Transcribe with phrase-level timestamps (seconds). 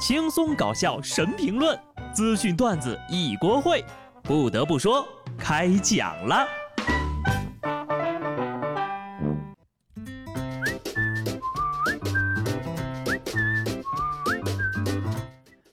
[0.00, 1.78] 轻松搞笑神评论，
[2.14, 3.84] 资讯段子一锅烩。
[4.22, 6.48] 不得不说，开讲了。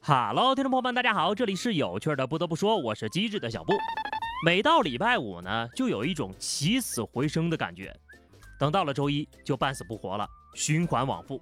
[0.01, 2.27] 哈喽，听众朋友们，大家好，这里是有趣的。
[2.27, 3.71] 不得不说，我是机智的小布。
[4.45, 7.95] 每到礼拜五呢，就有一种起死回生的感觉。
[8.59, 11.41] 等到了周一，就半死不活了，循环往复。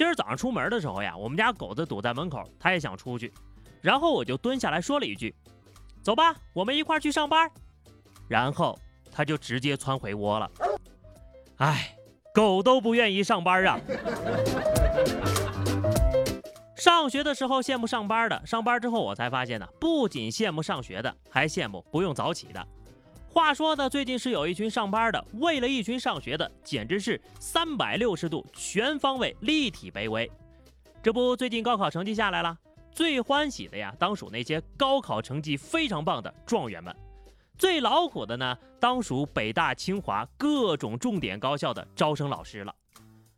[0.00, 3.30] 今儿早上出门的时候呀，我们家狗子堵在门口，它也想出去，
[3.82, 5.34] 然后我就蹲下来说了一句
[6.00, 7.50] ：“走吧，我们一块去上班。”
[8.26, 8.78] 然后
[9.12, 10.50] 它就直接窜回窝了。
[11.58, 11.94] 哎，
[12.32, 13.78] 狗都不愿意上班啊！
[16.76, 22.66] 上学的时候羡慕上班的，上班之后我才发现呢，不仅羡慕上学的，还羡慕不用早起的。
[23.32, 30.28] 话说呢，最近是有一群上班的，为了一群上学的，简直是三百六十度全方位立体卑微。
[31.00, 32.58] 这不，最近高考成绩下来了，
[32.90, 36.92] 最欢喜的呀，当属那些高考成绩非常棒的状元们；
[37.56, 42.74] 最劳苦的呢，当属北大、清华各种重点高校的招生老师了。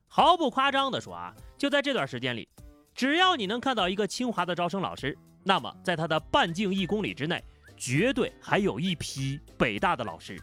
[0.09, 2.49] 毫不夸张的说啊，就在这段时间里，
[2.95, 7.45] 只要你能看到一个清华的招生老师，那么在他的半径一公里之内。
[7.85, 10.41] 绝对还有一批北大的老师，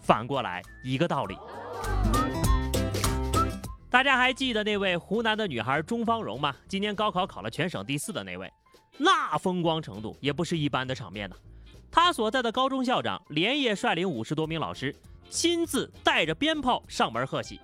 [0.00, 1.36] 反过来一个道理。
[3.90, 6.56] 大家还记得那位湖南的女孩钟芳蓉吗？
[6.66, 8.50] 今年高考考了全省第四的那位，
[8.96, 11.36] 那风光程度也不是一般的场面呢。
[11.90, 14.96] 她所在的高中校长连夜率领五十多名老师，
[15.28, 17.60] 亲自带着鞭炮上门贺喜。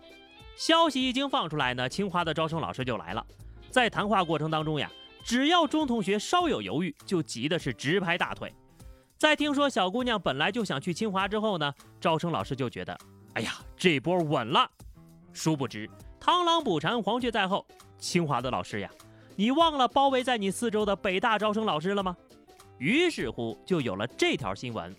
[0.55, 3.27] 消息一经放出来呢，清华的招生老师就来了。
[3.71, 4.91] 在谈话过程当中呀，
[5.25, 8.53] 只要钟同学稍有犹豫，就急的是直拍大腿。
[9.17, 12.99] 在听说小姑娘本来就想去清华之后呢，招生老师就觉得，
[13.35, 14.71] 哎呀，这波稳了。
[15.33, 15.89] 殊不知，
[16.21, 17.67] 螳螂捕蝉，黄雀在后。
[17.99, 18.91] 清华的老师呀，
[19.37, 22.17] 你忘了包围在你四周的北大招生老师了吗？
[22.79, 24.95] 于是乎，就有了这条新闻：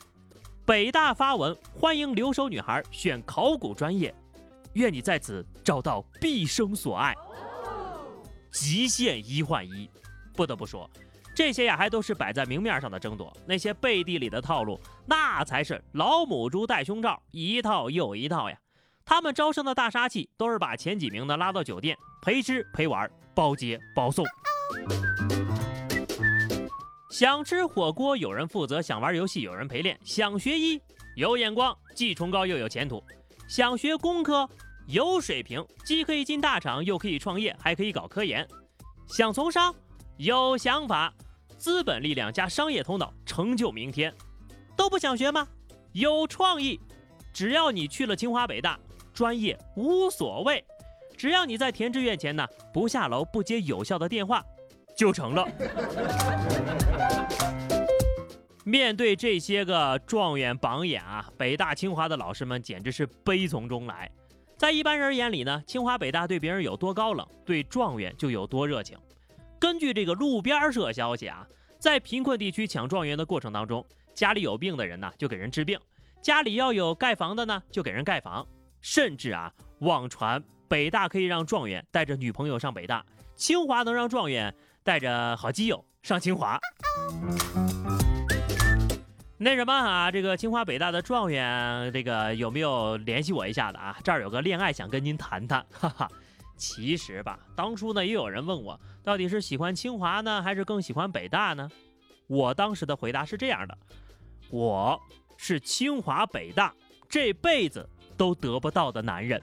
[0.66, 4.14] 北大发文欢迎留守女孩选考古专业，
[4.74, 7.14] 愿你在此找到毕生所爱。
[8.52, 9.90] 极限一换一，
[10.34, 10.90] 不得不说。
[11.36, 18.58] 这些呀，还都是摆在明面上的争夺，那些背地里的套路，那才是老母猪戴胸罩，一套又一套呀。
[19.04, 24.26] 他们招生的大杀器，都是把前几名的拉到酒店陪吃陪玩，包接包送。
[27.12, 30.82] 想吃火锅有人负责，想玩游戏有人陪练，想学医
[31.18, 33.04] 有眼光，既崇高又有前途；
[33.48, 34.50] 想学工科
[34.88, 38.46] 有水平，既可以进大厂，又可以创业，还可以搞科研；
[39.08, 39.76] 想从商
[40.18, 41.14] 有想法。
[41.58, 44.14] 资本力量加商业头脑，成就明天，
[44.76, 45.48] 都不想学吗？
[45.94, 46.80] 有创意，
[47.34, 48.78] 只要你去了清华北大，
[49.14, 50.64] 专业无所谓，
[51.16, 54.44] 只要你在填志愿前呢不下楼不接有效的电话，
[54.96, 55.48] 就成了。
[58.66, 64.12] 面对这些个状元榜眼啊，北大清华的老师们简直是悲从中来。
[64.58, 68.98] 在一般人眼里呢，清华北大对别人有多高冷，对状元就有多热情。
[69.60, 71.48] 根据这个路边社消息啊，
[71.80, 75.80] 在贫困地区抢状元的过程当中，家里有病的人呢就给人治病，
[76.22, 78.46] 家里要有盖房的呢就给人盖房，
[78.82, 83.06] 甚至啊网传北大可以让状元带着女朋友上北大，
[83.36, 86.60] 清华能让状元带着好基友上清华。
[89.38, 93.98] 那什么啊，这个清华北大的状元，这个有没有联系我一下的啊？
[94.04, 96.10] 这儿有个恋爱想跟您谈谈，哈哈。
[96.58, 101.70] 其实吧，当初呢也有人问我，到底是喜欢清华呢，还是更喜欢北大呢？
[102.28, 103.78] 我当时的回答是这样的：
[104.50, 105.00] 我
[105.38, 106.74] 是清华北大
[107.10, 109.42] 这辈子都得不到的男人。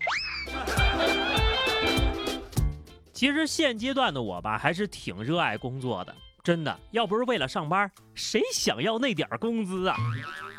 [3.13, 9.97] 其实现阶段的我吧，还是挺热爱工作的，真的，要不是为了上班，谁想要那点工资啊？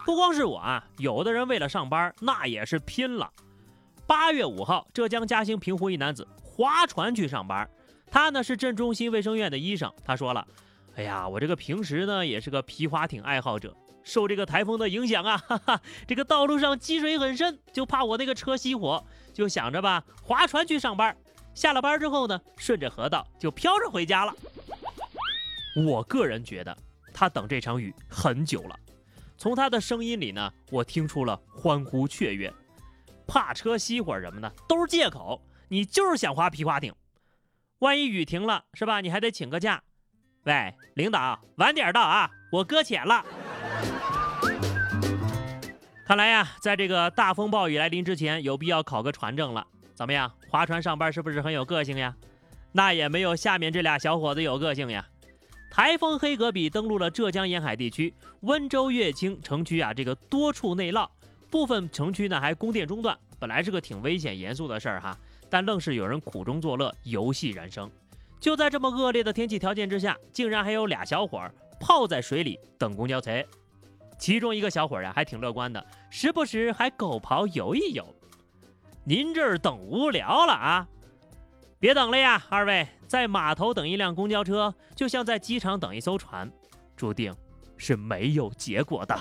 [0.06, 3.30] 不光是我啊，有的人为了上班，那也是拼了。
[4.06, 6.28] 八月五号，浙江嘉兴平湖一男子。
[6.42, 7.68] 划船去上班，
[8.12, 9.92] 他呢是镇中心卫生院的医生。
[10.04, 10.48] 他说了
[10.96, 19.04] ：“哎呀，我这个平时呢也是个皮划艇爱好者，受这个台风的影响啊，哈哈，这个道路上积水很深，就怕我那个车熄火，
[19.34, 21.16] 就想着吧，划船去上班。
[21.56, 24.36] 下了班之后呢，顺着河道就飘着回家了。
[25.88, 26.78] 我个人觉得
[27.14, 28.80] 他等这场雨很久了。
[29.38, 32.54] 从他的声音里呢，我听出了欢呼雀跃，
[33.34, 36.94] 怕车熄火什么的都是借口。”你就是想划皮划艇，
[37.80, 39.02] 万一雨停了是吧？
[39.02, 39.82] 你还得请个假。
[40.44, 43.26] 喂，领导，晚点到啊，我搁浅了。
[46.06, 49.66] 看来呀，在这个大风暴雨来临之前，有必要考个船证了。
[49.96, 52.16] 怎么样，划船上班是不是很有个性呀？
[52.72, 55.04] 那也没有下面这俩小伙子有个性呀。
[55.72, 61.10] 台风黑格比登陆了浙江沿海地区，温州乐清城区啊，这个多处内涝，
[61.54, 63.16] 部分城区呢还供电中断。
[63.38, 65.16] 本来是个挺危险严肃的事儿哈，
[65.52, 67.88] 但愣是有人苦中作乐，游戏人生。
[68.40, 73.32] 就在这么恶劣的天气条件之下，竟然还有俩小伙儿泡在水里等公交车。
[74.18, 78.04] 其中一个小伙儿啊还挺乐观的，时不时还狗刨游一游。
[79.04, 80.88] 您这儿等无聊了啊？
[81.80, 86.52] 别等了呀，二位在码头等一辆公交车，就像在机场等一艘船，
[86.98, 87.32] 注定
[87.78, 89.16] 是没有结果的。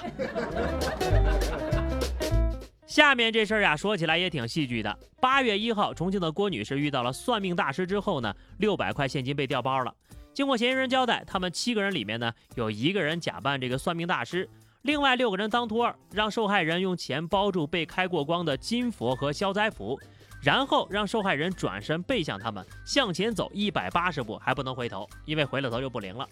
[2.92, 4.98] 下面这事儿呀，说起来也挺戏剧的。
[5.18, 9.94] 八月一号，重庆的郭女士遇到了算命大师之后呢，六百块现金被调包了。
[10.34, 14.46] 经过嫌疑人交代，他们七个人里面呢，有一个人假扮这个算命大师，
[14.82, 19.98] 另外六个人当托儿，让受害人用钱包住被开过光的金佛和消灾符，
[20.42, 26.28] 然后让受害人转身背向他们，向前走一百八十步，还不能回头，因为回了头就不灵了。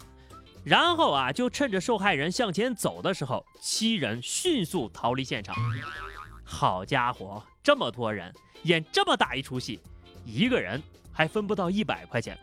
[0.63, 5.55] 然后啊，就趁着受害人向前走的时候，七人迅速逃离现场。
[6.51, 8.31] 好家伙，这么多人
[8.63, 9.79] 演这么大一出戏，
[10.25, 12.37] 一个人还分不到一百块钱，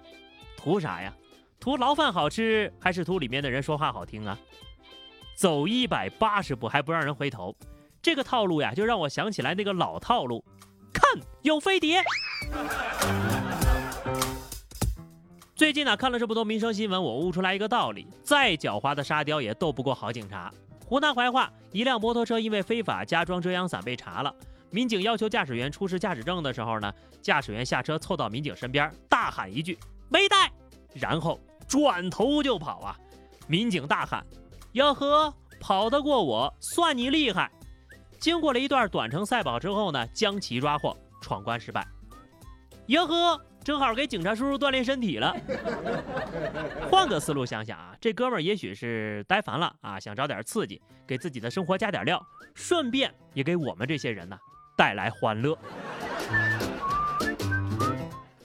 [0.56, 1.12] 图啥呀？
[1.60, 4.37] 图牢饭好吃，还是图里面的人说话好听啊？
[5.37, 7.55] 走一百八十步还不让人回头，
[8.00, 10.43] 这个套路呀，就让我想起来那个老套路。
[10.93, 12.02] 看，有飞碟。
[15.55, 20.50] 最近呢，看了这么多民生新闻，我悟出来一个道理：再狡猾的沙雕也斗不过好警察。
[20.88, 24.35] 湖南怀化一辆摩托车因为非法加装遮阳伞被查了，
[24.70, 26.90] 民警要求驾驶员出示驾驶证的时候呢，
[27.20, 30.50] 驾驶员下车凑到民警身边，大喊一句“没带”，
[30.96, 32.96] 然后转头就跑啊！
[33.46, 34.25] 民警大喊
[34.73, 37.50] ：“哟呵，跑得过我，算你厉害！”
[38.19, 41.87] 经过了一段短程赛跑之后呢，将其抓获，闯关失败。
[42.87, 43.38] 哟呵。
[43.69, 45.37] 正好给警察叔叔锻炼身体了。
[46.91, 52.19] 换个思路想想啊，这哥们儿也许是呆烦了啊，想找点刺激，给自己的生活加点料，
[52.55, 54.38] 顺便也给我们这些人呢
[54.75, 55.55] 带来欢乐。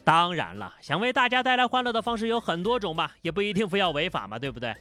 [0.04, 4.76] 当然了，想为大家带来欢乐的方式有很多种吧，也不一定非要违法嘛，对不对？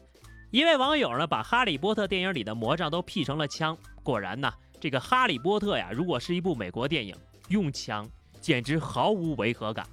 [0.50, 7.14] 一位网友呢把《哈利波特》电影里的魔杖都 P 成了枪，果然呢，这个《哈利波特》呀，如果是一部美国电影，
[7.50, 8.04] 用枪
[8.40, 9.86] 简直毫无违和感。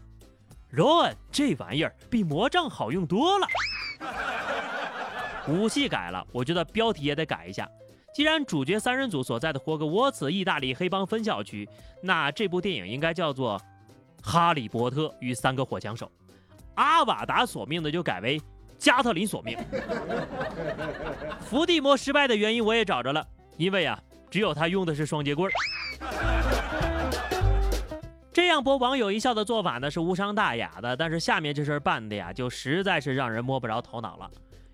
[0.71, 3.47] 罗恩，这玩意儿比魔杖好用多了。
[5.47, 7.67] 武器改了，我觉得标题也得改一下。
[8.13, 11.67] 既然主角三人组所在的霍格沃茨意大利黑帮分校区，
[12.03, 13.59] 那这部电影应该叫做
[14.21, 16.05] 《哈利波特与三个火枪手》。
[16.75, 18.41] 阿瓦达索命的就改为
[18.77, 19.57] 加特林索命。
[21.41, 23.25] 伏地魔失败的原因我也找着了，
[23.57, 23.99] 因为啊，
[24.29, 25.51] 只有他用的是双截棍。
[25.51, 25.57] 这
[28.49, 34.29] 样博网友一笑的做法呢是无伤大雅的，但是下面这事儿办的呀，就实在是让人摸不着头脑了。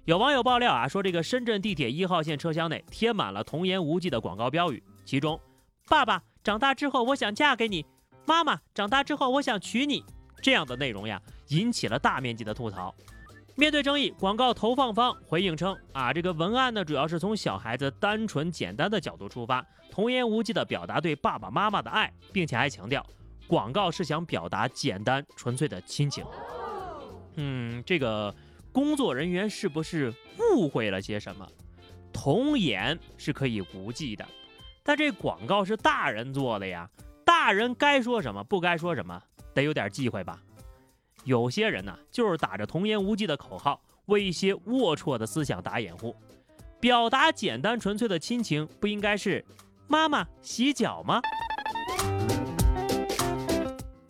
[0.05, 5.39] 有网友爆料啊，说这个深圳地铁一号线车厢内贴满了童言无忌的广告标语，其中
[5.89, 7.83] “爸爸长大之后我想嫁给你，
[8.25, 10.03] 妈妈长大之后我想娶你”
[10.43, 12.93] 这样的内容呀，引起了大面积的吐槽。
[13.55, 23.03] 面对争议，广告投放方回应称啊，这个文案呢主要是从小孩子单纯简单的角度出发，童言无忌的表达对爸爸妈妈的爱，并且还强调。
[23.47, 26.25] 广告是想表达简单纯粹的亲情。
[27.35, 28.33] 嗯，这个
[28.71, 31.47] 工作人员是不是误会了些什么？
[32.13, 34.25] 童言是可以无忌的，
[34.83, 36.89] 但这广告是大人做的呀，
[37.25, 39.21] 大人该说什么不该说什么，
[39.53, 40.41] 得有点忌讳吧。
[41.25, 46.15] 有些人呢，就是打着童言无忌的口号，为一些龌龊的思想打掩护。
[46.79, 49.43] 表达简单纯粹的亲情，不应该是
[49.87, 51.19] 妈妈洗脚吗？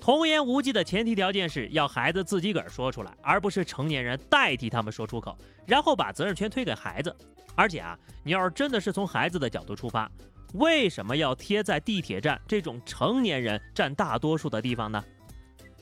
[0.06, 5.36] 童言无忌的前提条件是要孩子自己个儿说出来，而不是成年人代替他们说出口，
[5.66, 7.12] 然后把责任全推给孩子。
[7.56, 10.08] 而且啊，你要是真的是从孩子的角度出发，
[10.54, 15.04] 为什么要贴在地铁站这种成年人占大多数的地方呢？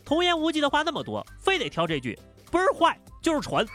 [0.06, 2.18] 童言无忌的话那么多，非得挑这句，
[2.50, 3.68] 不是坏就是蠢。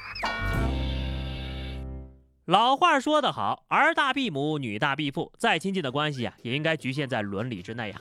[2.47, 8.00] 老话说得好，儿大必母，女大必父，再亲近的关系啊，也应该局限在伦理之内呀。